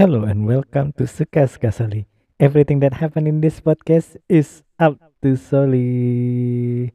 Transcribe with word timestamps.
Hello 0.00 0.24
and 0.24 0.48
welcome 0.48 0.96
to 0.96 1.04
Suka 1.04 1.44
Suka 1.44 1.68
Soli. 1.68 2.08
Everything 2.40 2.80
that 2.80 3.04
happened 3.04 3.28
in 3.28 3.44
this 3.44 3.60
podcast 3.60 4.16
is 4.32 4.64
up 4.80 4.96
to 5.20 5.36
Soli. 5.36 6.88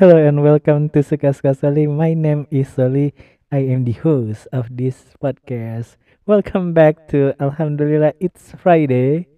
Hello 0.00 0.16
and 0.16 0.40
welcome 0.40 0.88
to 0.96 1.04
Suka 1.04 1.36
Suka 1.36 1.52
Soli. 1.52 1.84
My 1.84 2.16
name 2.16 2.48
is 2.48 2.72
Soli. 2.72 3.12
I 3.52 3.60
am 3.68 3.84
the 3.84 3.92
host 4.00 4.48
of 4.56 4.72
this 4.72 5.12
podcast. 5.20 6.00
Welcome 6.24 6.72
back 6.72 7.12
to 7.12 7.36
Alhamdulillah. 7.44 8.16
It's 8.24 8.56
Friday, 8.56 9.28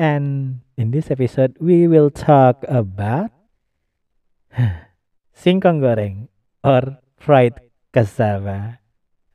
and 0.00 0.64
in 0.80 0.88
this 0.88 1.12
episode 1.12 1.60
we 1.60 1.84
will 1.84 2.08
talk 2.08 2.64
about 2.64 3.28
singkong 5.36 5.84
goreng 5.84 6.32
or 6.64 6.96
fried 7.20 7.60
cassava. 7.92 8.80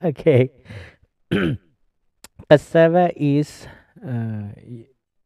Okay. 0.02 0.50
Cassava 2.48 3.12
is 3.16 3.68
uh, 4.00 4.54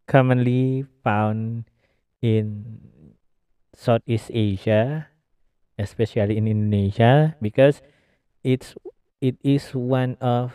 commonly 0.08 0.86
found 1.04 1.66
in 2.22 2.80
Southeast 3.76 4.32
Asia, 4.34 5.08
especially 5.78 6.38
in 6.38 6.48
Indonesia, 6.48 7.36
because 7.42 7.82
it's 8.44 8.76
it 9.22 9.38
is 9.44 9.72
one 9.76 10.18
of 10.20 10.52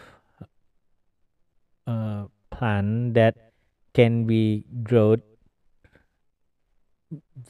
uh, 1.87 2.29
plant 2.51 3.15
that 3.15 3.55
can 3.95 4.25
be 4.29 4.65
grown 4.85 5.23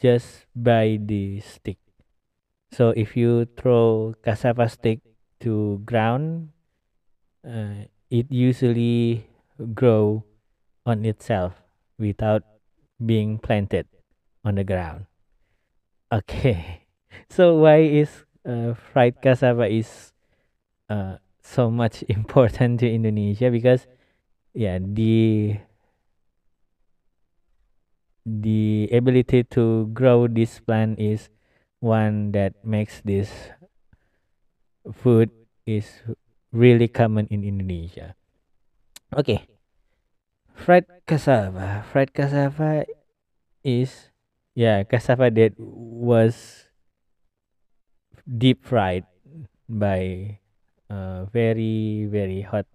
just 0.00 0.46
by 0.54 0.98
the 1.02 1.40
stick. 1.40 1.78
So 2.70 2.90
if 2.94 3.16
you 3.16 3.48
throw 3.56 4.14
cassava 4.22 4.68
stick 4.68 5.00
to 5.40 5.82
ground, 5.84 6.54
uh, 7.42 7.90
it 8.10 8.26
usually 8.30 9.26
grow 9.74 10.24
on 10.86 11.04
itself 11.04 11.62
without 11.98 12.42
being 13.04 13.38
planted 13.38 13.86
on 14.44 14.56
the 14.56 14.64
ground. 14.64 15.06
Okay, 16.12 16.88
so 17.30 17.56
why 17.56 17.84
is 17.84 18.24
uh, 18.48 18.72
fried 18.74 19.20
cassava 19.20 19.68
is 19.68 20.12
uh, 20.88 21.16
so 21.42 21.70
much 21.70 22.02
important 22.08 22.80
to 22.80 22.88
Indonesia? 22.88 23.50
Because 23.50 23.86
yeah, 24.54 24.78
the 24.80 25.60
the 28.24 28.88
ability 28.92 29.44
to 29.44 29.88
grow 29.92 30.28
this 30.28 30.60
plant 30.60 30.98
is 31.00 31.28
one 31.80 32.32
that 32.32 32.52
makes 32.64 33.00
this 33.04 33.30
food 34.92 35.30
is 35.66 36.02
really 36.52 36.88
common 36.88 37.26
in 37.30 37.44
Indonesia. 37.44 38.14
Okay, 39.16 39.48
fried 40.52 40.84
cassava. 41.06 41.84
Fried 41.88 42.12
cassava 42.12 42.84
is 43.64 44.12
yeah 44.54 44.82
cassava 44.84 45.30
that 45.30 45.54
was 45.58 46.68
deep 48.24 48.64
fried 48.64 49.04
by 49.68 50.38
uh, 50.90 51.24
very 51.32 52.04
very 52.10 52.42
hot 52.42 52.66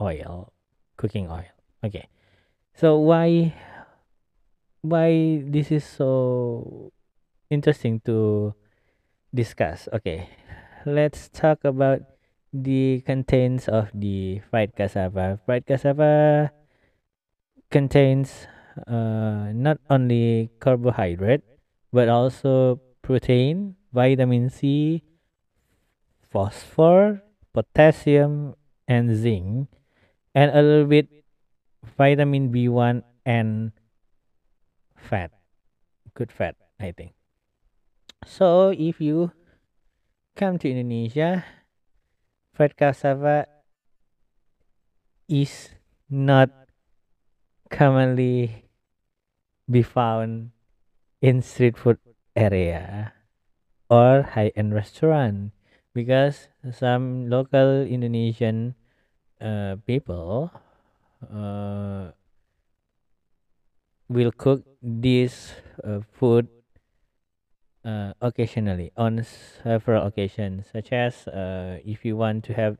oil, 0.00 0.52
cooking 0.96 1.30
oil. 1.30 1.50
Okay, 1.84 2.08
so 2.74 2.98
why 2.98 3.54
why 4.82 5.42
this 5.46 5.70
is 5.70 5.84
so 5.84 6.90
interesting 7.50 8.00
to 8.06 8.54
discuss? 9.34 9.86
Okay, 9.92 10.28
let's 10.86 11.28
talk 11.30 11.62
about 11.62 12.09
the 12.52 13.02
contents 13.06 13.68
of 13.68 13.90
the 13.94 14.40
fried 14.50 14.74
cassava. 14.76 15.38
Fried 15.46 15.66
cassava 15.66 16.50
contains 17.70 18.46
uh, 18.86 19.52
not 19.54 19.78
only 19.88 20.50
carbohydrate 20.58 21.42
but 21.92 22.08
also 22.08 22.80
protein, 23.02 23.76
vitamin 23.92 24.50
C, 24.50 25.02
phosphor, 26.30 27.22
potassium, 27.52 28.54
and 28.86 29.14
zinc, 29.16 29.68
and 30.34 30.50
a 30.54 30.62
little 30.62 30.86
bit 30.86 31.08
vitamin 31.98 32.50
B1 32.52 33.02
and 33.26 33.72
fat, 34.96 35.30
good 36.14 36.30
fat, 36.30 36.54
I 36.78 36.92
think. 36.92 37.14
So 38.26 38.70
if 38.70 39.00
you 39.00 39.32
come 40.36 40.58
to 40.58 40.70
Indonesia, 40.70 41.44
cassava 42.76 43.46
is 45.28 45.70
not 46.10 46.50
commonly 47.70 48.66
be 49.70 49.82
found 49.82 50.50
in 51.22 51.40
street 51.40 51.78
food 51.78 51.98
area 52.34 53.12
or 53.88 54.22
high-end 54.22 54.74
restaurant 54.74 55.52
because 55.94 56.48
some 56.72 57.30
local 57.30 57.82
Indonesian 57.82 58.74
uh, 59.40 59.76
people 59.86 60.50
uh, 61.32 62.10
will 64.08 64.32
cook 64.32 64.64
this 64.82 65.54
uh, 65.84 66.00
food 66.12 66.48
uh, 67.84 68.12
occasionally 68.20 68.92
on 68.96 69.24
several 69.62 70.06
occasions 70.06 70.66
such 70.72 70.92
as 70.92 71.26
uh, 71.28 71.78
if 71.84 72.04
you 72.04 72.16
want 72.16 72.44
to 72.44 72.54
have 72.54 72.76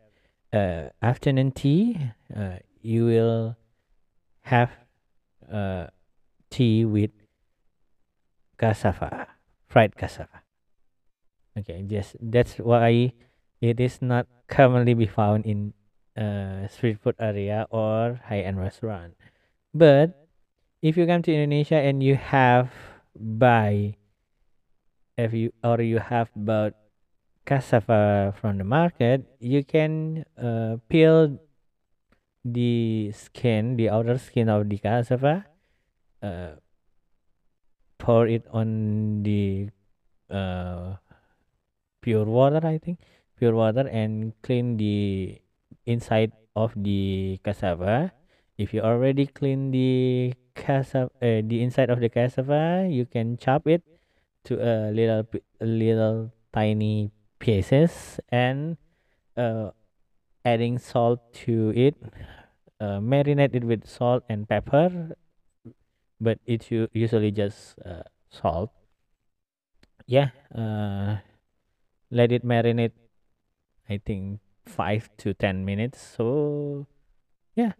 uh, 0.53 0.89
afternoon 1.03 1.53
tea 1.53 1.97
uh, 2.37 2.57
you 2.83 3.07
will 3.07 3.57
have 4.43 4.71
uh, 5.51 5.87
tea 6.51 6.85
with 6.85 7.11
cassava 8.59 9.29
fried 9.67 9.97
cassava. 9.97 10.43
Okay 11.59 11.85
yes 11.89 12.17
that's 12.21 12.57
why 12.57 13.13
it 13.61 13.81
is 13.81 14.03
not 14.03 14.27
commonly 14.49 14.95
be 14.95 15.07
found 15.07 15.47
in 15.47 15.73
uh, 16.17 16.67
street 16.69 16.99
food 17.01 17.15
area 17.19 17.67
or 17.71 18.21
high-end 18.27 18.59
restaurant. 18.59 19.15
But 19.73 20.29
if 20.83 20.97
you 20.97 21.07
come 21.07 21.23
to 21.23 21.33
indonesia 21.33 21.77
and 21.77 22.03
you 22.03 22.17
have 22.17 22.73
buy 23.15 23.97
if 25.25 25.33
you 25.33 25.53
or 25.63 25.81
you 25.81 25.99
have 25.99 26.29
bought 26.35 26.75
cassava 27.45 28.33
from 28.41 28.59
the 28.59 28.65
market 28.65 29.25
you 29.41 29.65
can 29.65 30.25
uh, 30.39 30.77
peel 30.89 31.39
the 32.45 33.13
skin 33.13 33.77
the 33.77 33.89
outer 33.91 34.19
skin 34.19 34.49
of 34.49 34.69
the 34.69 34.79
cassava 34.79 35.45
uh, 36.23 36.53
pour 37.99 38.27
it 38.27 38.47
on 38.51 39.23
the 39.23 39.69
uh, 40.31 40.97
pure 42.01 42.25
water 42.25 42.61
i 42.65 42.79
think 42.79 42.99
pure 43.41 43.57
water 43.57 43.89
and 43.89 44.33
clean 44.43 44.77
the 44.77 45.41
inside 45.87 46.33
of 46.55 46.73
the 46.77 47.41
cassava. 47.43 48.13
If 48.59 48.75
you 48.75 48.85
already 48.85 49.27
clean 49.27 49.71
the 49.73 50.35
cassava 50.55 51.09
uh, 51.25 51.41
the 51.41 51.65
inside 51.65 51.89
of 51.89 52.01
the 52.01 52.11
cassava 52.11 52.85
you 52.85 53.07
can 53.07 53.39
chop 53.39 53.67
it 53.67 53.83
to 54.45 54.57
a 54.59 54.91
little 54.91 55.27
little 55.61 56.33
tiny 56.53 57.13
pieces 57.39 58.19
and 58.29 58.77
uh, 59.37 59.71
adding 60.45 60.79
salt 60.79 61.21
to 61.33 61.73
it. 61.75 61.95
Uh, 62.81 62.97
marinate 62.99 63.55
it 63.55 63.63
with 63.63 63.87
salt 63.87 64.25
and 64.31 64.49
pepper 64.49 65.15
but 66.19 66.39
it's 66.47 66.71
usually 66.71 67.31
just 67.31 67.75
uh, 67.85 68.03
salt. 68.31 68.71
Yeah 70.07 70.31
uh, 70.55 71.19
let 72.11 72.33
it 72.33 72.45
marinate 72.45 72.93
i 73.89 73.99
think 73.99 74.41
5 74.67 75.11
to 75.19 75.35
10 75.35 75.65
minutes. 75.65 76.01
So 76.17 76.87
yeah 77.55 77.73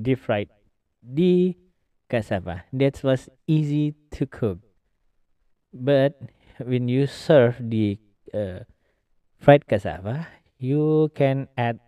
deep 0.00 0.18
fried 0.18 0.48
the 1.02 1.56
cassava 2.08 2.64
that 2.72 3.02
was 3.02 3.28
easy 3.46 3.94
to 4.12 4.26
cook 4.26 4.58
but 5.72 6.20
when 6.58 6.88
you 6.88 7.06
serve 7.06 7.56
the 7.58 7.98
uh, 8.32 8.60
fried 9.38 9.66
cassava, 9.66 10.28
you 10.58 11.10
can 11.14 11.48
add 11.56 11.80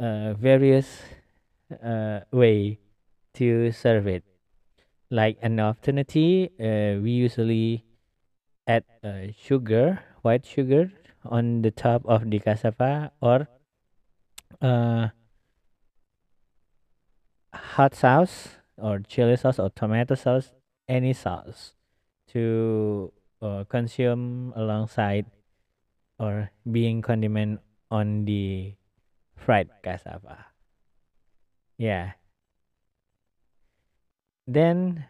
uh, 0.00 0.34
various 0.34 1.02
uh, 1.82 2.20
way 2.32 2.78
to 3.34 3.70
serve 3.72 4.06
it. 4.06 4.24
Like 5.10 5.38
an 5.42 5.60
alternative, 5.60 6.50
uh, 6.58 7.00
we 7.00 7.12
usually 7.12 7.84
add 8.66 8.84
uh, 9.04 9.30
sugar, 9.38 10.00
white 10.22 10.44
sugar, 10.46 10.90
on 11.24 11.62
the 11.62 11.70
top 11.70 12.02
of 12.04 12.30
the 12.30 12.38
cassava 12.38 13.12
or 13.20 13.48
uh, 14.60 15.08
hot 17.54 17.94
sauce 17.94 18.48
or 18.76 19.00
chili 19.00 19.36
sauce 19.36 19.58
or 19.58 19.70
tomato 19.70 20.14
sauce, 20.14 20.52
any 20.88 21.12
sauce 21.12 21.72
to 22.34 23.12
uh, 23.40 23.64
consume 23.70 24.52
alongside 24.56 25.26
or 26.18 26.50
being 26.70 27.02
condiment 27.02 27.60
on 27.90 28.24
the 28.24 28.74
fried 29.36 29.70
cassava. 29.82 30.46
Yeah, 31.78 32.12
then 34.46 35.06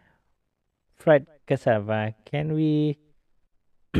fried 0.95 1.25
cassava. 1.47 2.15
Can 2.25 2.53
we? 2.53 2.97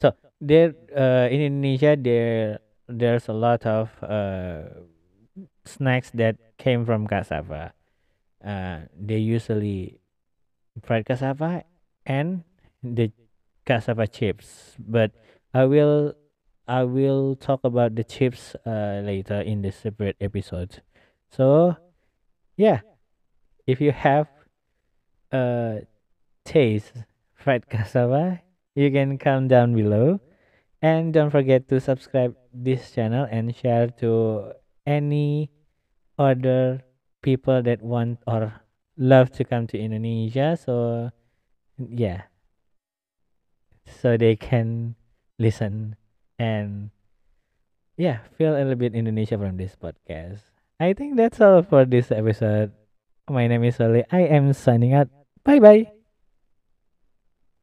so 0.00 0.12
there 0.40 0.74
uh, 0.94 1.28
in 1.28 1.40
Indonesia 1.40 1.96
there 1.96 2.58
there's 2.88 3.28
a 3.28 3.32
lot 3.32 3.64
of 3.64 3.90
uh, 4.02 4.84
snacks 5.64 6.10
that 6.14 6.36
came 6.58 6.84
from 6.84 7.06
cassava. 7.06 7.72
Uh, 8.44 8.84
they 8.92 9.16
usually 9.16 10.00
fried 10.84 11.06
cassava 11.06 11.64
and 12.04 12.44
the 12.84 13.10
cassava 13.64 14.06
chips. 14.06 14.76
But 14.78 15.12
I 15.52 15.64
will 15.64 16.14
I 16.68 16.84
will 16.84 17.36
talk 17.36 17.60
about 17.64 17.94
the 17.94 18.04
chips 18.04 18.54
uh, 18.66 19.00
later 19.04 19.40
in 19.40 19.62
the 19.62 19.72
separate 19.72 20.16
episode. 20.20 20.82
So 21.30 21.76
yeah, 22.56 22.80
if 23.66 23.80
you 23.80 23.92
have 23.92 24.28
uh 25.32 25.88
taste 26.44 26.92
fried 27.34 27.68
cassava, 27.72 28.40
you 28.74 28.90
can 28.90 29.18
come 29.18 29.48
down 29.48 29.74
below. 29.74 30.20
And 30.82 31.14
don't 31.14 31.30
forget 31.30 31.66
to 31.68 31.80
subscribe 31.80 32.36
this 32.52 32.92
channel 32.92 33.26
and 33.30 33.56
share 33.56 33.88
to 34.04 34.52
any 34.84 35.50
other 36.18 36.84
people 37.22 37.62
that 37.62 37.80
want 37.80 38.20
or 38.26 38.52
love 38.98 39.32
to 39.32 39.44
come 39.44 39.66
to 39.68 39.78
Indonesia. 39.78 40.58
So 40.60 41.10
yeah, 41.78 42.28
so 43.86 44.16
they 44.16 44.36
can 44.36 44.94
listen 45.38 45.96
and 46.38 46.90
yeah, 47.96 48.18
feel 48.36 48.54
a 48.54 48.58
little 48.58 48.74
bit 48.74 48.94
Indonesia 48.94 49.38
from 49.38 49.56
this 49.56 49.76
podcast. 49.76 50.40
I 50.80 50.92
think 50.92 51.16
that's 51.16 51.40
all 51.40 51.62
for 51.62 51.84
this 51.84 52.10
episode. 52.10 52.72
My 53.30 53.46
name 53.46 53.64
is 53.64 53.80
Oli. 53.80 54.04
I 54.10 54.22
am 54.34 54.52
signing 54.52 54.92
out. 54.92 55.08
Bye 55.44 55.60
bye. 55.60 56.03